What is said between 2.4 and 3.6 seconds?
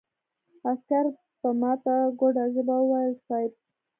ژبه وويل: صېب!